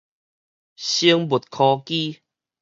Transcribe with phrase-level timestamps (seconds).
[0.77, 2.23] 生物科技